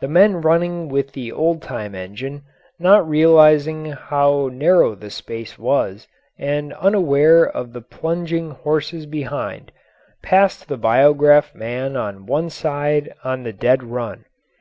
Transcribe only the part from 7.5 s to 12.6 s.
the plunging horses behind, passed the biograph man on one